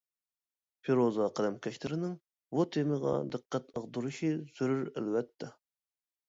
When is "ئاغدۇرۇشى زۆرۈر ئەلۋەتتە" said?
3.75-5.53